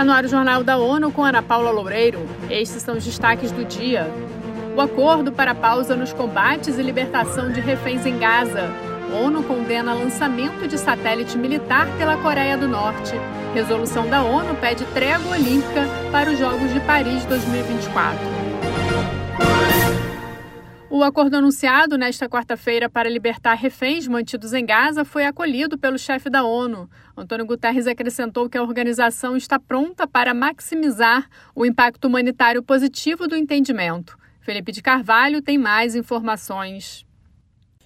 [0.00, 2.26] Está no ar o Jornal da ONU com Ana Paula Loureiro.
[2.48, 4.10] Estes são os destaques do dia.
[4.74, 8.70] O acordo para pausa nos combates e libertação de reféns em Gaza.
[9.12, 13.12] ONU condena lançamento de satélite militar pela Coreia do Norte.
[13.52, 18.49] Resolução da ONU pede trégua olímpica para os Jogos de Paris 2024.
[20.92, 26.28] O acordo anunciado nesta quarta-feira para libertar reféns mantidos em Gaza foi acolhido pelo chefe
[26.28, 26.90] da ONU.
[27.16, 33.36] Antônio Guterres acrescentou que a organização está pronta para maximizar o impacto humanitário positivo do
[33.36, 34.18] entendimento.
[34.40, 37.06] Felipe de Carvalho tem mais informações.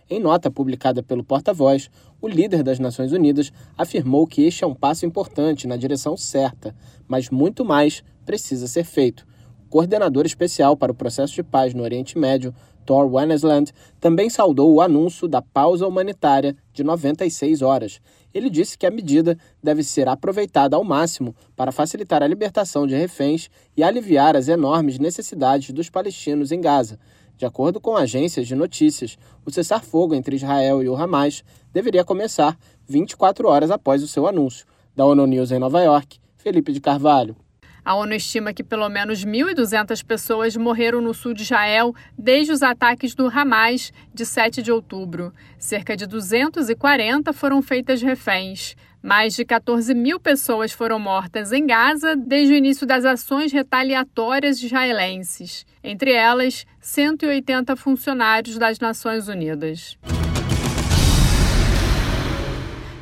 [0.09, 1.91] Em nota publicada pelo porta-voz,
[2.23, 6.75] o líder das Nações Unidas afirmou que este é um passo importante na direção certa,
[7.07, 9.27] mas muito mais precisa ser feito.
[9.69, 14.81] Coordenador especial para o processo de paz no Oriente Médio, Thor Wennesland também saudou o
[14.81, 18.01] anúncio da pausa humanitária de 96 horas.
[18.33, 22.95] Ele disse que a medida deve ser aproveitada ao máximo para facilitar a libertação de
[22.95, 26.99] reféns e aliviar as enormes necessidades dos palestinos em Gaza.
[27.37, 32.57] De acordo com agências de notícias, o cessar-fogo entre Israel e o Hamas deveria começar
[32.87, 34.67] 24 horas após o seu anúncio.
[34.95, 37.37] Da ONU News em Nova York, Felipe de Carvalho.
[37.85, 42.63] A ONU estima que pelo menos 1.200 pessoas morreram no sul de Israel desde os
[42.63, 45.33] ataques do Hamas de 7 de outubro.
[45.59, 48.75] Cerca de 240 foram feitas reféns.
[49.03, 54.63] Mais de 14 mil pessoas foram mortas em Gaza desde o início das ações retaliatórias
[54.63, 59.99] israelenses, entre elas 180 funcionários das Nações Unidas.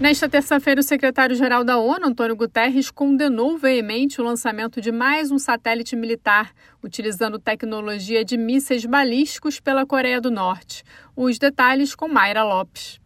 [0.02, 5.38] Nesta terça-feira, o secretário-geral da ONU, Antônio Guterres, condenou veemente o lançamento de mais um
[5.38, 10.82] satélite militar utilizando tecnologia de mísseis balísticos pela Coreia do Norte.
[11.14, 12.98] Os detalhes com Mayra Lopes.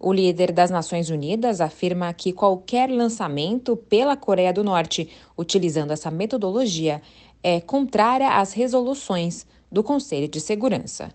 [0.00, 6.10] O líder das Nações Unidas afirma que qualquer lançamento pela Coreia do Norte utilizando essa
[6.10, 7.02] metodologia
[7.42, 11.12] é contrária às resoluções do Conselho de Segurança.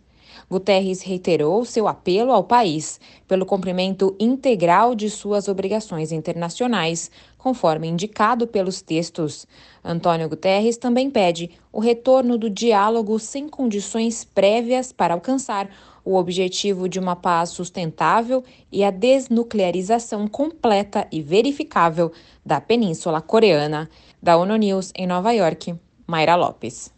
[0.50, 8.48] Guterres reiterou seu apelo ao país pelo cumprimento integral de suas obrigações internacionais, conforme indicado
[8.48, 9.46] pelos textos.
[9.84, 15.70] Antônio Guterres também pede o retorno do diálogo sem condições prévias para alcançar
[16.06, 18.42] o objetivo de uma paz sustentável
[18.72, 22.14] e a desnuclearização completa e verificável
[22.46, 23.90] da Península Coreana.
[24.24, 25.76] Da ONU News em Nova York,
[26.08, 26.94] Mayra Lopes.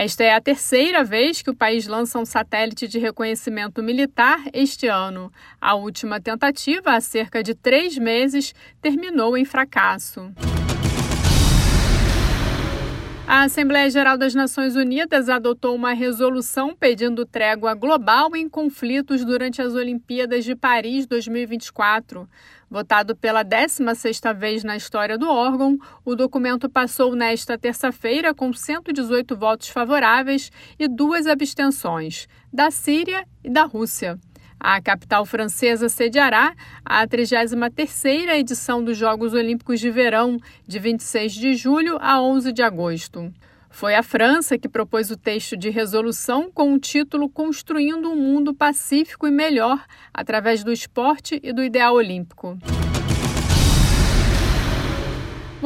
[0.00, 4.86] Esta é a terceira vez que o país lança um satélite de reconhecimento militar este
[4.86, 5.32] ano.
[5.60, 10.32] A última tentativa, há cerca de três meses, terminou em fracasso.
[13.30, 19.60] A Assembleia Geral das Nações Unidas adotou uma resolução pedindo trégua global em conflitos durante
[19.60, 22.26] as Olimpíadas de Paris 2024.
[22.70, 29.36] Votado pela 16ª vez na história do órgão, o documento passou nesta terça-feira com 118
[29.36, 34.18] votos favoráveis e duas abstenções, da Síria e da Rússia.
[34.60, 36.52] A capital francesa sediará
[36.84, 42.62] a 33ª edição dos Jogos Olímpicos de Verão, de 26 de julho a 11 de
[42.62, 43.32] agosto.
[43.70, 48.52] Foi a França que propôs o texto de resolução com o título Construindo um Mundo
[48.52, 52.58] Pacífico e Melhor através do esporte e do ideal olímpico.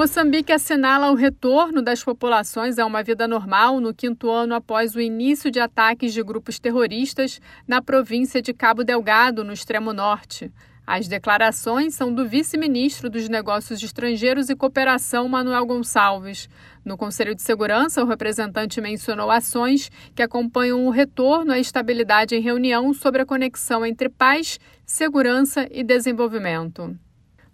[0.03, 5.01] Moçambique assinala o retorno das populações a uma vida normal no quinto ano após o
[5.01, 10.51] início de ataques de grupos terroristas na província de Cabo Delgado, no extremo norte.
[10.85, 16.49] As declarações são do vice-ministro dos Negócios Estrangeiros e Cooperação, Manuel Gonçalves.
[16.85, 22.41] No Conselho de Segurança, o representante mencionou ações que acompanham o retorno à estabilidade em
[22.41, 26.99] reunião sobre a conexão entre paz, segurança e desenvolvimento.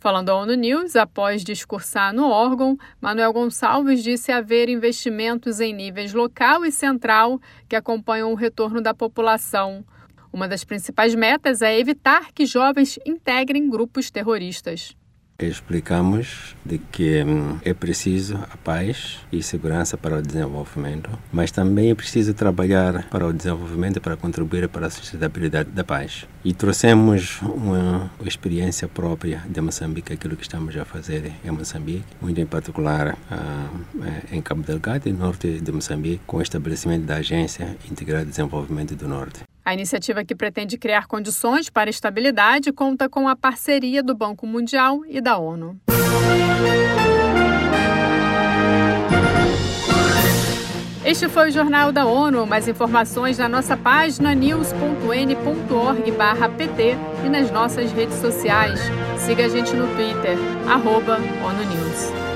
[0.00, 6.14] Falando ao ONU News, após discursar no órgão, Manuel Gonçalves disse haver investimentos em níveis
[6.14, 9.84] local e central que acompanham o retorno da população.
[10.32, 14.97] Uma das principais metas é evitar que jovens integrem grupos terroristas.
[15.41, 21.91] Explicamos de que hum, é preciso a paz e segurança para o desenvolvimento, mas também
[21.91, 26.27] é preciso trabalhar para o desenvolvimento para contribuir para a sustentabilidade da paz.
[26.45, 32.41] E trouxemos uma experiência própria de Moçambique, aquilo que estamos a fazer em Moçambique, muito
[32.41, 33.69] em particular ah,
[34.03, 38.31] eh, em Cabo Delgado e norte de Moçambique, com o estabelecimento da Agência Integrada de
[38.31, 39.45] Desenvolvimento do Norte.
[39.68, 45.03] A iniciativa que pretende criar condições para estabilidade conta com a parceria do Banco Mundial
[45.06, 45.78] e da ONU.
[51.04, 52.47] Este foi o Jornal da ONU.
[52.47, 58.80] Mais informações na nossa página news.n.org/pt e nas nossas redes sociais.
[59.18, 62.28] Siga a gente no Twitter, arroba ONU News.